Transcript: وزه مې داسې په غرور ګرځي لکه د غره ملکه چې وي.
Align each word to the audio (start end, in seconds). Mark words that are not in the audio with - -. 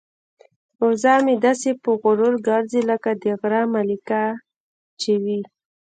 وزه 0.83 1.13
مې 1.25 1.33
داسې 1.45 1.69
په 1.83 1.89
غرور 2.01 2.33
ګرځي 2.47 2.81
لکه 2.91 3.09
د 3.21 3.23
غره 3.39 3.61
ملکه 3.73 4.23
چې 5.01 5.11
وي. 5.23 5.39